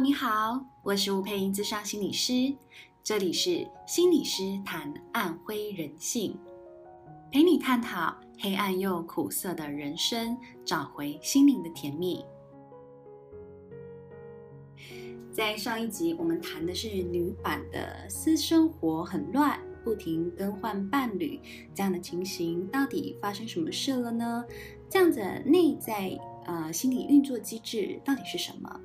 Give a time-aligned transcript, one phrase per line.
[0.00, 2.54] 你好，我是吴佩英，咨商心理师，
[3.02, 6.38] 这里是心理师谈暗灰人性，
[7.32, 12.24] 陪你探讨黑暗又苦涩的人生，找回心灵的甜蜜。
[15.32, 21.40] 在上一集，我们谈的是女版的私生活很乱，不停更换伴侣
[21.74, 24.44] 这样的情形，到底发生什么事了呢？
[24.88, 28.80] 这样子内在呃心理运作机制到底是什么？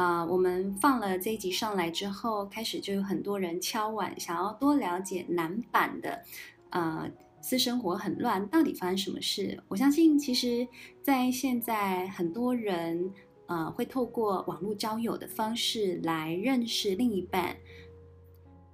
[0.00, 6.24] 啊，我们放了这一集上来之后，开始就有很多人敲碗，想要多了解男版的，
[6.70, 7.06] 呃，
[7.42, 9.62] 私生活很乱，到底发生什么事？
[9.68, 10.66] 我相信，其实，
[11.02, 13.12] 在现在很多人，
[13.44, 17.54] 呃，会透过网络交友的方式来认识另一半，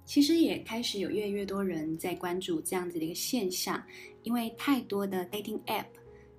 [0.05, 3.83] 其实也开始有越来越多人在关注这样子的一个现象，
[4.23, 5.87] 因为太多的 dating app。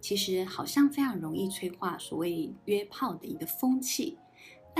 [0.00, 4.16] 其实好像非常容易催化所谓约炮的一个风气，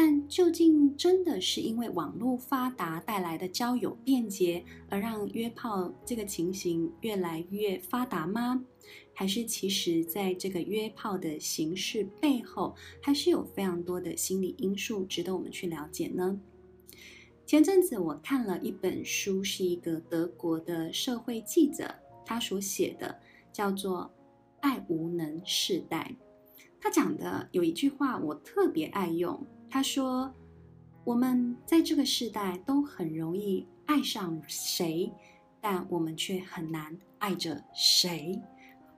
[0.00, 8.64] 但究竟真的是因为网络发达带来的交友便捷，而让约炮这个情形越来越发达吗？
[9.12, 16.40] 还是其实在这个约炮的形式背后，还是有非常多的心理因素值得我们去了解呢？
[17.44, 21.92] 前阵子我看了一本书，是一个德国的社会记者
[22.24, 23.18] 他所写的，
[23.52, 24.08] 叫做。
[24.60, 26.12] 爱无能世代，
[26.80, 29.44] 他讲的有一句话我特别爱用。
[29.68, 30.32] 他说
[31.04, 35.12] ：“我们在这个世代都很容易爱上谁，
[35.60, 38.40] 但我们却很难爱着谁。”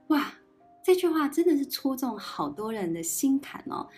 [0.09, 0.33] 哇，
[0.85, 3.89] 这句话真的是戳中好多人的心坎哦。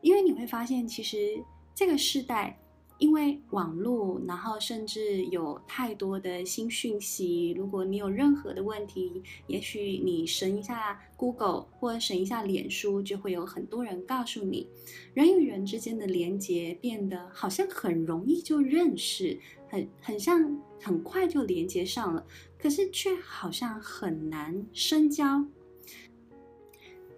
[0.00, 1.42] 因为你会发现，其实
[1.74, 2.58] 这个世代。
[3.02, 7.50] 因为网络，然后甚至有太多的新讯息。
[7.50, 14.68] 如果你有任何的问题，也许你审一下 Google 或者审一下脸书，就会有很多人告诉你，
[15.14, 19.36] 人与人之间的连接变得好像很容易就认识，
[19.68, 22.24] 很很像很快就连接上了，
[22.56, 25.44] 可是却好像很难深交。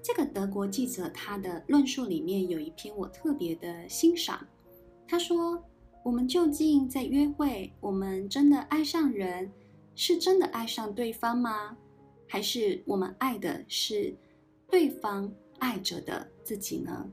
[0.03, 4.49] 这个德国记者他的论述里面有一篇我特别的欣赏，
[5.07, 5.63] 他说。
[6.05, 7.73] 我们究竟在约会？
[7.81, 9.51] 我们真的爱上人，
[9.95, 11.75] 是真的爱上对方吗？
[12.29, 14.15] 还是我们爱的是
[14.71, 17.11] 对方爱着的自己呢？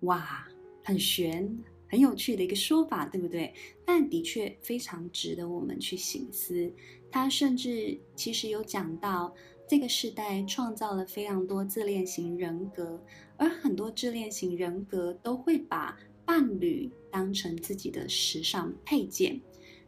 [0.00, 0.48] 哇，
[0.82, 1.54] 很玄，
[1.86, 3.52] 很有趣的一个说法，对不对？
[3.84, 6.72] 但的确非常值得我们去省思。
[7.10, 9.34] 他甚至其实有讲到，
[9.68, 12.98] 这个时代创造了非常多自恋型人格，
[13.36, 15.94] 而很多自恋型人格都会把。
[16.26, 19.40] 伴侣当成自己的时尚配件，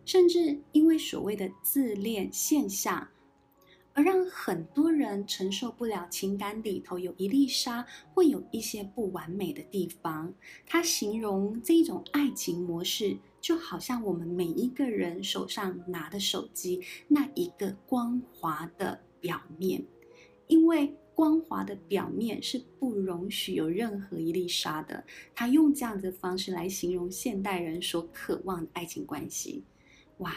[0.05, 3.09] 甚至因为所谓的自恋现象，
[3.93, 10.33] 而让很多人承受不了情感里头有一粒沙，会有一些不完美的地方。
[10.67, 19.85] 他形容这一种爱情模式，就好像我们每一个人手上拿的手机那一个光滑的表面，
[20.47, 20.95] 因为。
[21.17, 25.03] 光滑的表面是不容许有任何一粒沙的。
[25.35, 29.65] 他用这样的方式来形容现代人所渴望的爱情关系，
[30.19, 30.37] 哇，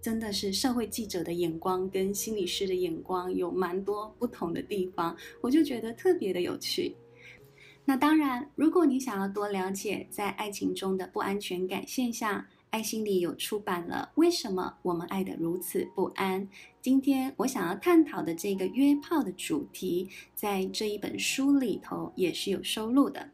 [0.00, 6.94] 真的是社会记者的眼光跟心理师的眼光有蛮多不同的地方，我就觉得特别的有趣。
[7.84, 16.46] 那当然，如果你想要多了解在爱情中的不安全感现象，爱心理有出版了《为什么我们爱得如此不安》。
[16.88, 23.28] 今天我想要探讨的这个约炮的主题，在这一本书里头也是有收录的。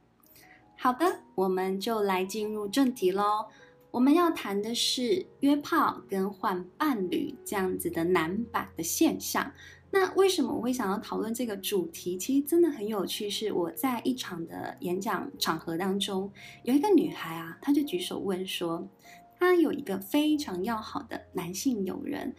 [0.77, 3.47] 好的，我们就来进入正题喽。
[3.93, 9.53] 我们要谈的是约炮跟换伴侣这样子的男版的现象。
[9.93, 12.19] 那为什么我会想要讨论这个主题？
[12.19, 13.31] 其实真的很有趣。
[13.31, 16.29] 是我在一场的演讲场合当中，
[16.65, 18.89] 有一个女孩啊，她就举手问说。
[19.37, 22.35] 她有一个非常要好的男性友人，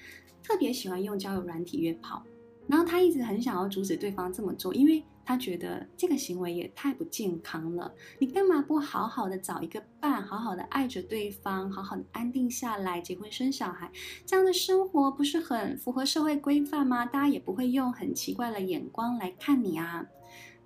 [0.45, 2.21] 特别喜欢用交友软体约炮，
[2.67, 7.91] 然后他一直很想要阻止对方这么做，因为他觉得这个行为也太不健康了。
[8.19, 13.91] 你干嘛不好好的找一个伴，好好的爱着对方，好好的安定下来，结婚生小孩，
[14.23, 17.07] 这样的生活不是很符合社会规范吗？
[17.07, 20.05] 大家也不会用很奇怪的眼光来看你啊。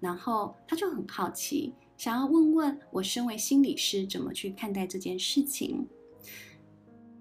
[0.02, 5.88] 然后他就很好奇，想要问问我身为心理师怎么去看待这件事情。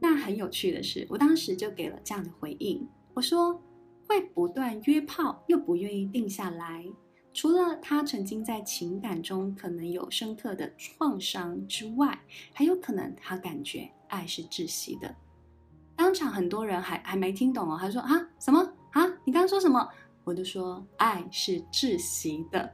[0.00, 2.87] 那很有趣的是，我当时就给了这样的回应。
[3.15, 3.61] 我说，
[4.06, 6.87] 会不断约炮又不愿意定下来，
[7.35, 12.19] 除了他曾经在情感中可能有深刻的创伤之外，
[12.53, 15.15] 还有可能他感觉爱是窒息的。
[15.97, 18.61] 当场很多人还还没听懂哦，他说啊什么
[18.93, 19.05] 啊？
[19.25, 19.89] 你刚刚说什么？
[20.23, 22.73] 我就说爱是窒息的，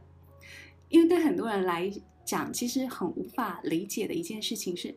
[0.88, 1.90] 因为对很多人来
[2.24, 4.94] 讲，其实很无法理解的一件事情是，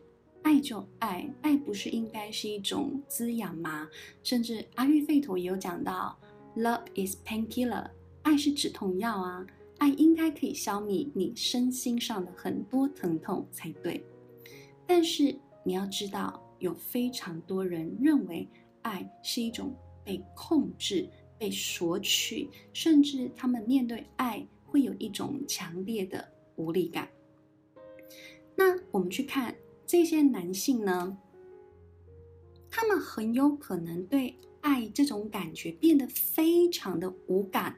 [0.48, 3.86] 爱就爱，爱不是应该是一种滋养吗？
[4.22, 6.18] 甚至阿育吠陀也有讲到
[6.56, 7.90] ，Love is painkiller，
[8.22, 9.46] 爱是止痛药啊，
[9.76, 14.02] 爱应该可以消弭你身心上的很多疼痛才对。
[14.86, 18.48] 但是你要知道，有非常多人认为
[18.80, 21.06] 爱是一种被控制。
[21.36, 27.08] 被索取，甚至他们面对爱会有一种强烈的无力感。
[28.56, 29.54] 那我们去看
[29.88, 31.16] 这些男性呢，
[32.70, 37.74] 他们很有可能对爱这种感觉变得非常的无感，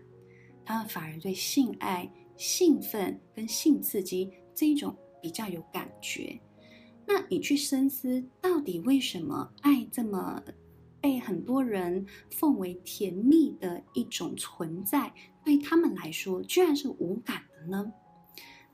[0.64, 6.36] 他们反而对性爱、兴奋跟性刺激这一种比较有感觉。
[7.06, 10.42] 那你去深思，到底为什么爱这么？
[11.00, 15.14] 被很多人奉为甜蜜的一种存在，
[15.44, 17.90] 对他们来说居然是无感的呢？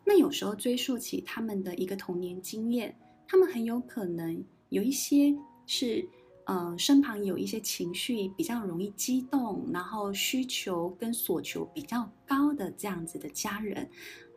[0.04, 2.96] 那有时候追溯起他们的一个童年经验，
[3.26, 5.34] 他们很有可能有一些
[5.66, 6.08] 是，
[6.44, 13.88] 呃，身旁有一些情绪比较容易激动，然后需求跟所求比较高的这样子的家人。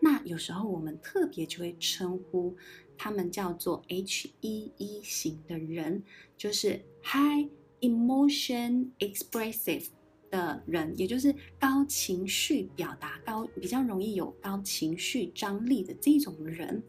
[0.02, 2.56] 那有时候我们特别就会称呼
[2.98, 6.04] 他们叫做 H E E 型的人，
[6.38, 7.50] 就是 High。
[7.82, 9.86] Emotion expressive
[10.30, 16.84] 的人，也就是高情绪表达高，比较容易有高情绪张力的这种人，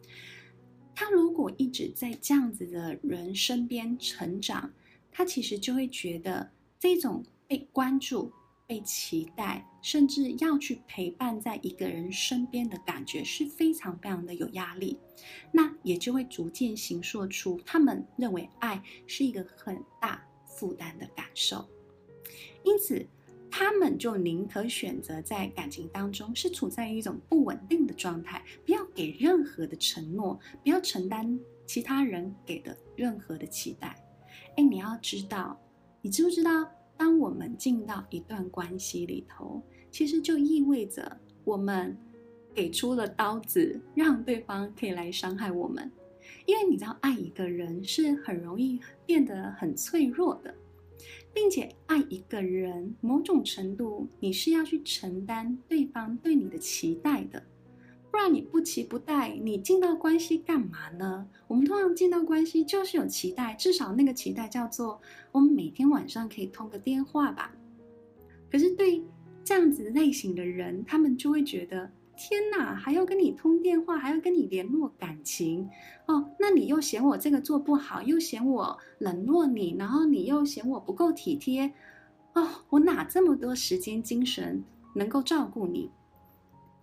[0.95, 4.73] 他如果一直在这样子的人身边成长，
[5.11, 8.33] 他其实就会觉得这种被关注、
[8.67, 14.99] 被期待，甚至要去陪伴在一个人身边的感觉是非常非常的有压力，
[15.53, 20.25] 那也就会逐渐形塑出他们认为爱是一个很大。
[20.53, 21.67] 负担的感受，
[22.65, 23.07] 因此
[23.51, 33.97] 他们就宁可选择在感情当中是处在一种不稳定的状态，不要给任何的承诺，不要承担其他人给的任何的期待。
[34.57, 35.61] 哎，你要知道，
[36.01, 41.97] 你知不知道，当我们进到一段关系里头，其实就意味着我们
[42.55, 45.91] 给出了刀子，让对方可以来伤害我们。
[46.47, 50.55] 因为你知道，爱一个人是很容易变得很脆弱的，
[51.33, 57.43] 并且爱一个人，某种程度你是要去承担对方对你的期待的，
[58.11, 61.29] 不然你不期不待，你进到关系干嘛呢？
[61.47, 65.01] 我们通常进到关系就是有期待，至少那个期待叫做
[65.33, 67.55] 我们每天晚上可以通个电话吧。
[68.51, 69.03] 可是对
[69.45, 71.91] 这样子类型的人，他们就会觉得。
[72.23, 75.67] 天哪，还要跟你通电话，还要跟你联络感情
[76.05, 76.31] 哦？
[76.39, 81.73] 那你又嫌我这个做不好，又嫌我冷落你，然后你又嫌我不够体贴
[82.35, 82.47] 哦？
[82.69, 84.63] 我哪这么多时间精神
[84.95, 85.91] 能够照顾你？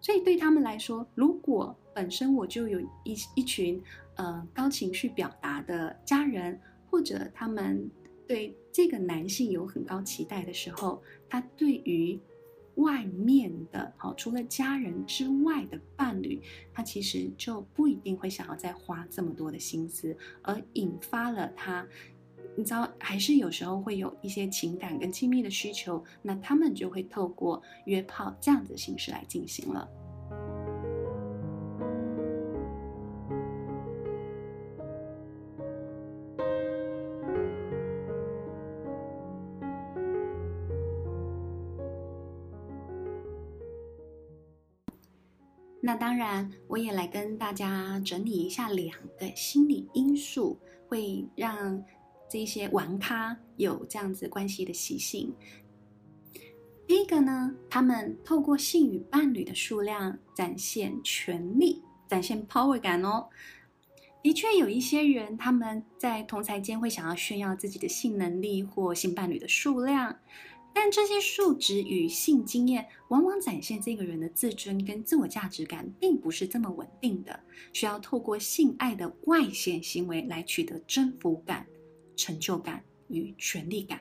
[0.02, 3.80] 所以对他们来说，如果本身我就有一一群
[4.16, 7.88] 呃高情绪表达的家人，或者他们
[8.28, 11.00] 对这个男性有很高期待的时候，
[11.30, 12.20] 他对于。
[12.78, 16.42] 外面的，好，除了家人之外的伴侣，
[16.74, 21.86] 他其实就不一定会想要再花这么多的心思，而引发了他，
[22.56, 29.88] 你知道，还是有时候会有一些情感跟亲密的需求，那他们就会透过约炮这样子的形式来进行了。
[45.88, 51.82] 那当然，我也来跟大家整理一下两个心理因素，会让
[52.30, 55.34] 这些玩咖有这样子关系的习性。
[56.86, 63.26] 第一个呢，他们透过性与伴侣的数量展现权力，展现 power 感哦。
[64.22, 70.14] 的确有一些人，他们在同侪间会想要炫耀自己的性能力或性伴侣的数量。
[70.80, 77.40] 但这些数值与性经验往往展现这个人的自尊跟自我价值感并不是这么稳定的，
[77.74, 81.66] 需要透过性爱的外显行为来取得征服感、
[82.16, 84.00] 成就感与权力感。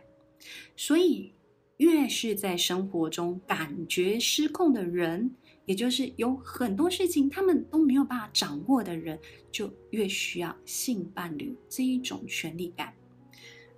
[0.77, 1.33] 所以，
[1.79, 9.19] 越是在生活中感觉失控的人，也就是有很多事情他们都没有办法掌握的人，
[9.51, 12.93] 就越需要性伴侣这一种权力感，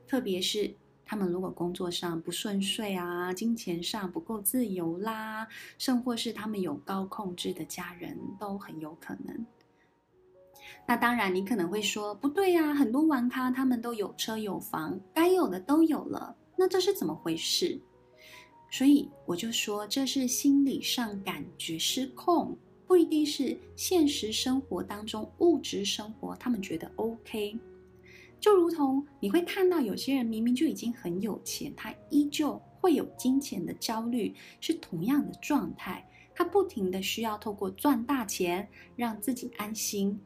[0.05, 0.75] 特别是。
[1.11, 5.49] 他们如果工作上不顺遂啊，金钱上不够自由啦，
[5.79, 9.47] 甚或是他们有高控制的家人，都很有可能。
[10.87, 17.81] 那当然，你可能会说不对呀，很多玩咖他们都有车有房，该有的都有了，那这是怎么回事？
[18.71, 22.55] 所以我就说，这是心理上感觉失控，
[22.87, 27.59] 不一定是现实生活当中物质生活他们觉得 OK。
[28.41, 36.09] 就如同你会看到有些人明明就已经很有钱，他依旧会有金钱的焦虑，是同样的状态。
[36.35, 40.21] 他不停的需要透过赚大钱让自己安心，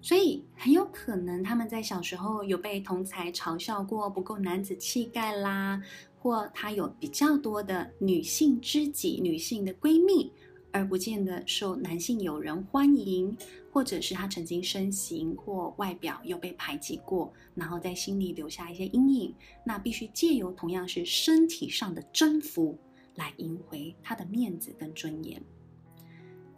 [0.00, 5.82] 所以很有可能他们在小时候有被同才嘲笑过不够男子气概啦，
[6.20, 10.32] 或他有比较多的女性知己、女性的闺蜜，
[10.72, 13.36] 而不见得受男性友人欢迎，
[13.72, 19.34] 或者是他曾经身形或外表又被排挤过，然后在心里留下一些阴影，
[19.64, 22.78] 那必须借由同样是身体上的征服。
[23.16, 25.42] 来赢回他的面子跟尊严。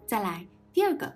[0.06, 1.12] 再来第二个，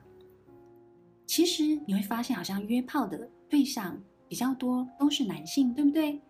[1.24, 6.20] 其实你会发现，好像约炮的对象比较多都是男性，对不对？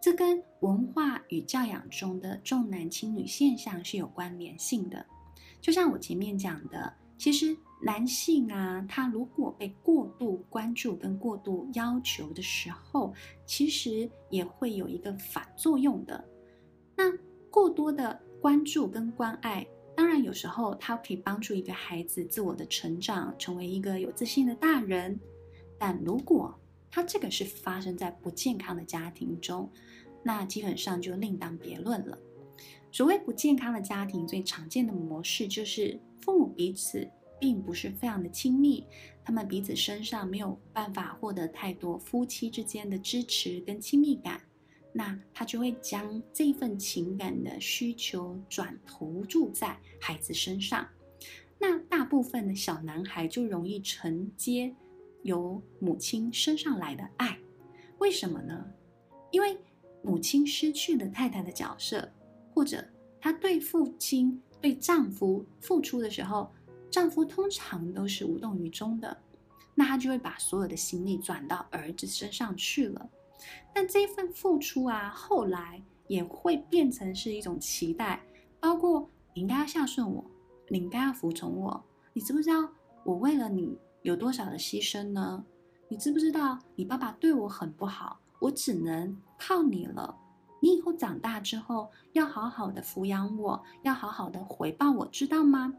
[0.00, 5.04] 这跟文化与教养中的重男轻女现象是有关联性的。
[5.60, 13.12] 就像我前面讲的，其实男性啊，他如果被过度关注跟过度要求的时候，
[13.44, 16.24] 其实也会有一个反作用的。
[16.96, 17.12] 那
[17.50, 18.20] 过多的。
[18.38, 25.18] 关注跟关爱，当然有时候它可以帮助一个孩子自我的成长，成为一个有自信的大人。
[25.78, 26.54] 但如果
[26.88, 29.68] 他这个是发生在不健康的家庭中，
[30.22, 32.16] 那基本上就另当别论了。
[32.96, 37.06] 所谓不健康的家庭，最常见的模式就是父母彼此
[37.38, 38.86] 并不是非常的亲密，
[39.22, 44.40] 他们彼此身上没有办法获得太多夫妻之间的支持跟亲密感。
[44.94, 50.88] 那他就会将这份情感的需求转投注在孩子身上，
[51.58, 54.74] 那大部分的小男孩就容易承接
[55.22, 57.38] 由母亲身上来的爱，
[57.98, 58.64] 为什么呢？
[59.30, 59.54] 因为
[60.02, 62.10] 母亲失去了太太的角色，
[62.56, 62.82] 或者
[63.20, 66.50] 她对父亲、对丈夫付出的时候，
[66.90, 69.14] 丈夫通常都是无动于衷的，
[69.74, 73.10] 那他就会把所有的心力转到儿子身上去了。
[73.74, 78.24] 但这份付出啊，后来也会变成是一种期待，
[78.58, 80.24] 包括你应该要孝顺我，
[80.70, 81.84] 你应该要服从我。
[82.14, 82.66] 你知不知道
[83.04, 85.44] 我为了你有多少的牺牲呢？
[85.88, 90.16] 你知不知道你爸爸对我很不好，我只能靠你了。
[90.60, 95.72] 你以后长大之后要好好的抚养我，要好好的回报我，知道吗？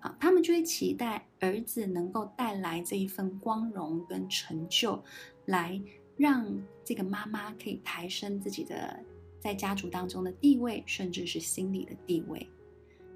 [0.00, 5.02] 好，他们就会期待儿子能够带来这一份光荣跟成就
[5.46, 5.80] 来。
[6.16, 6.46] 让
[6.84, 8.96] 这个妈妈可以抬升自己的
[9.40, 12.48] 在家族当中的地位，甚至是心理的地位。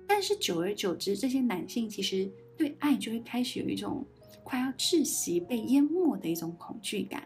[0.05, 4.05] 但是久而久之，这些男性其实对爱就会开始有一种
[4.43, 7.23] 快要窒息、被淹没的一种恐惧感。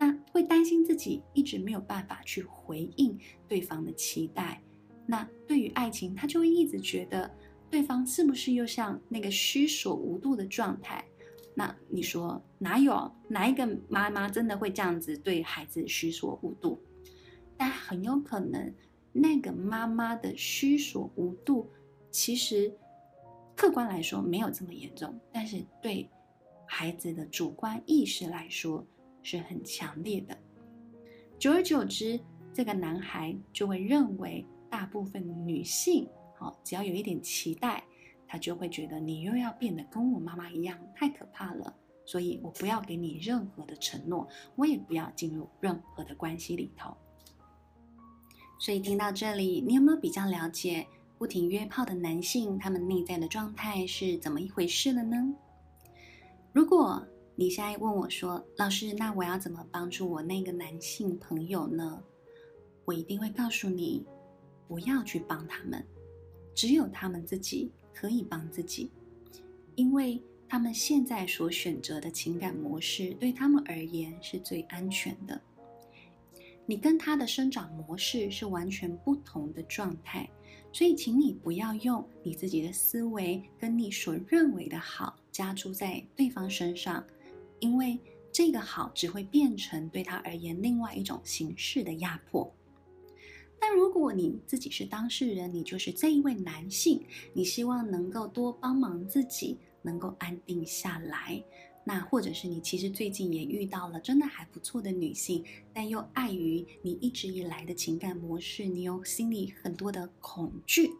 [0.00, 4.58] 那会担心自己一直没有办法去回应对方的期待。
[5.04, 7.30] 那对于爱情，他就会一直觉得
[7.68, 11.04] 对方是不是又像那个虚索无度的状态。
[11.54, 16.80] 那你说哪有哪一个妈妈真的会这样子对孩子虚索无度？
[17.58, 18.72] 但很有可能，
[19.12, 21.68] 那个妈妈的虚索无度，
[22.10, 22.74] 其实
[23.54, 26.08] 客观来说没有这么严重，但是对
[26.64, 28.86] 孩子的主观意识来说
[29.22, 30.36] 是很强烈的。
[31.38, 32.20] 久而久之，
[32.52, 36.08] 这个男孩就会认为，大部分女性，
[36.38, 37.84] 好，只要有一点期待。
[38.32, 41.74] 他就会觉得你又要变得跟我妈妈一样，太可怕了，
[42.04, 46.96] 所以我不要给你任何的承诺，我也不要进入任何的关系里头。
[48.60, 50.86] 所以听到这里，你有没有比较了解
[51.18, 55.34] 不停约炮的男性，他们内在的状态是怎么一回事了呢？
[56.52, 57.04] 如果
[57.40, 61.98] 你现在问我说，老师，那我要怎么帮助我那个男性朋友呢？
[62.84, 64.04] 我一定会告诉你，
[64.68, 65.82] 不要去帮他们，
[66.54, 67.72] 只有他们自己。
[67.94, 68.90] 可以帮自己，
[69.74, 75.40] 因为他们现在所选择的情感模式对他们而言是最安全的。
[76.66, 80.28] 你跟他的生长模式是完全不同的状态，
[80.72, 87.02] 所以请你不要用你自己的思维跟你所认为的好加注在对方身上，
[87.60, 87.98] 因为
[88.32, 92.52] 这个好只会变成对他而言另外一种形式的压迫。
[93.58, 101.42] 但如果你自己是当事人，你就是这一位男性，你希望能够多帮忙自己，能够安定下来。
[101.84, 110.90] 那或者是你其实最近也遇到了真的还不错的女性，但又碍于你一直以来的情感模式，你有心里很多的恐惧。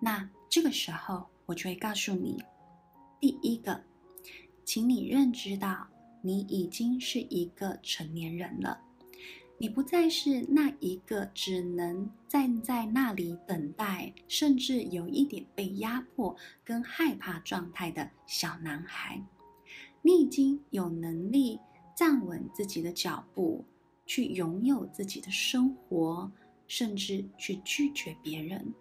[0.00, 2.42] 那这个时候，我就会告诉你，
[3.20, 3.82] 第一个，
[4.76, 5.88] 请你认知到
[6.20, 8.78] 你已经是一个成年人了。
[9.56, 19.18] 你不再是那一个只能站在那里等待，甚至有一点被压迫跟害怕状态的小男孩。
[20.02, 21.58] 你已经有能力
[21.96, 23.64] 站稳自己的脚步，
[24.04, 26.30] 去拥有自己的生活，
[26.68, 28.74] 甚至去拒绝别人。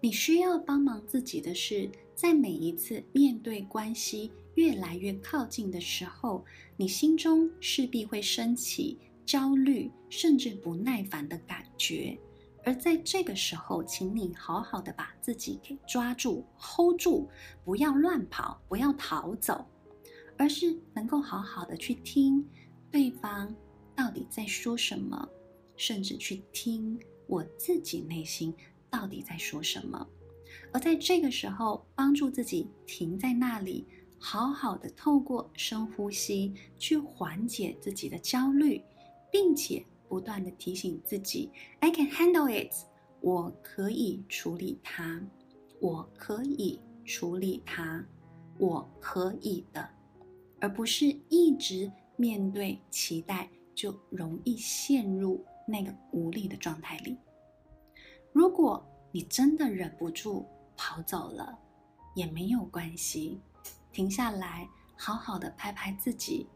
[0.00, 6.44] 你需要帮忙自己的是，在每一次面对关系越来越靠近的时候，
[6.76, 8.98] 你心中势必会升起。
[9.26, 12.14] 焦虑甚至不耐烦的感觉，
[12.62, 17.26] 而在这个时候，请你好好的把自己给抓住、hold 住，
[17.64, 19.64] 不要乱跑，不要逃走，
[20.36, 22.46] 而是能够好好的去听
[22.90, 23.56] 对方
[23.96, 25.26] 到底在说什么，
[25.74, 28.54] 甚至去听我自己内心
[28.90, 30.06] 到底在说什么。
[30.70, 33.86] 而在这个时候，帮助自己停在那里，
[34.18, 38.82] 好好的透过深呼吸去缓解自己的焦虑。
[39.34, 42.72] 并且不断地提醒自己：“I can handle it，
[43.20, 45.20] 我可以处理它，
[45.80, 48.06] 我可以处理它，
[48.60, 49.90] 我可以的。”
[50.62, 57.18] 而不是一直面对期待，就容易陷入那个无力的状态里。
[58.32, 61.58] 如果你真的忍不住跑走了，
[62.14, 63.40] 也没有关系，
[63.94, 66.48] 停下来，好好的拍拍自己，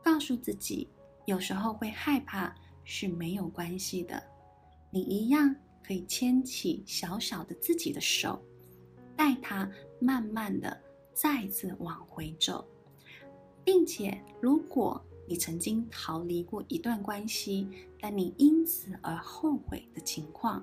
[0.00, 0.88] 告诉自己。
[1.26, 4.22] 有时候会害怕是没有关系的，
[4.90, 8.40] 你一样可以牵起小小的自己的手，
[9.16, 10.80] 带他慢慢的
[11.12, 12.64] 再次往回走，
[13.64, 17.66] 并且如果你曾经逃离过一段关系，
[17.98, 20.62] 但你因此而后悔的情况，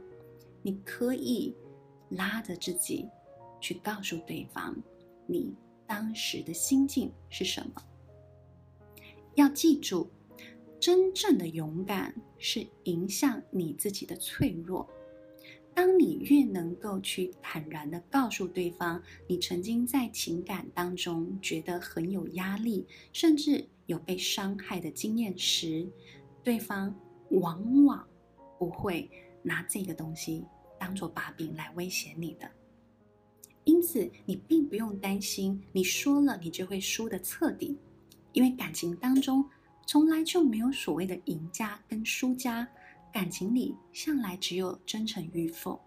[0.62, 1.54] 你可以
[2.10, 3.10] 拉着自己
[3.60, 4.78] 去告诉对方，
[5.26, 5.54] 你
[5.92, 7.84] 当时的心境是什么。
[9.36, 10.10] 要记住。
[10.80, 14.90] 真正的勇敢是迎向你自己的脆弱。
[15.76, 25.88] 当你越能够去坦然的告诉对方，你曾经在情感当中觉得很有压力，甚至有被伤害的经验时，
[26.42, 26.96] 对方
[27.30, 28.08] 往往
[28.58, 29.08] 不会
[29.44, 30.44] 拿这个东西
[30.80, 32.50] 当做把柄来威胁你的。
[33.82, 37.76] 因此，你并不用担心你说了你就会输得彻底，
[38.32, 39.44] 因为感情当中。
[39.88, 42.66] 从来就没有所谓的赢家跟输家，
[43.12, 45.82] 感情里向来只有真诚与否。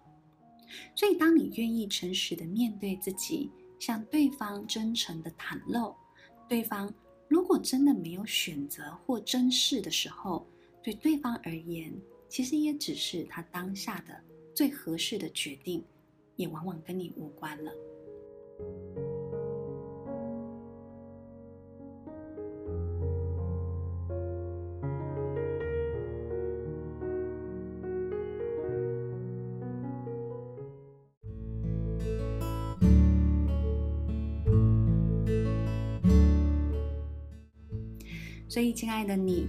[0.97, 5.95] 所以，当你愿意诚实的面对自己，向对方真诚的袒露，
[6.49, 6.93] 对方
[7.29, 10.45] 如果真的没有选择或珍视的时候，
[10.83, 11.95] 对对方而言，
[12.29, 14.21] 其实也只是他当下的
[14.53, 15.85] 最合适的决定，
[16.37, 17.73] 也往往跟你无关了。
[38.47, 39.49] 所以，亲爱的你，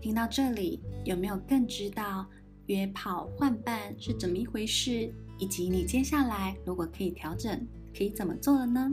[0.00, 2.26] 听到这里有没有更知道
[2.66, 8.88] 约炮换伴是怎么一回事，以及你接下来如果可以调整，可以怎么做了呢？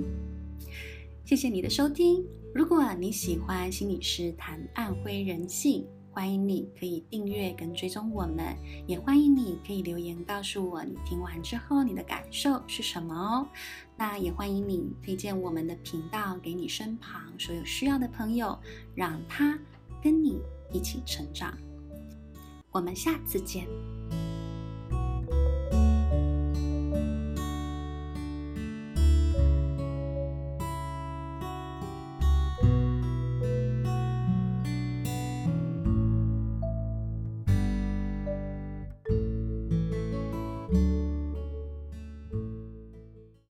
[1.24, 2.26] 谢谢你的收听。
[2.56, 8.58] 如果你喜欢心理师谈暗灰人性，欢迎你可以订阅跟追踪我们，
[8.88, 13.48] 也欢迎你可以留言告诉我你听完之后你的感受是什么哦。
[13.96, 18.58] 那也欢迎你推荐我们的频道给你身旁所有需要的朋友，
[18.96, 19.56] 让他
[20.02, 20.42] 跟你
[20.74, 21.56] 一起成长。
[22.72, 23.68] 我们下次见。